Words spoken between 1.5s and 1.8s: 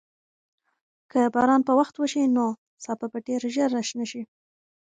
په